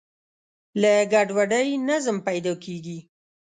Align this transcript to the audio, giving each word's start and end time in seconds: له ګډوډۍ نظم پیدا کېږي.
له 0.81 0.91
ګډوډۍ 1.11 1.67
نظم 1.89 2.17
پیدا 2.27 2.53
کېږي. 2.63 2.99